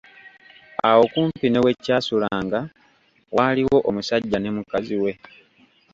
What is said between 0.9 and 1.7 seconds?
okumpi ne